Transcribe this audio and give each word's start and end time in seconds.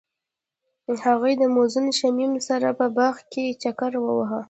هغوی 1.05 1.33
د 1.37 1.43
موزون 1.55 1.85
شمیم 1.99 2.33
سره 2.47 2.67
په 2.79 2.85
باغ 2.97 3.15
کې 3.31 3.45
چکر 3.61 3.91
وواهه. 3.99 4.39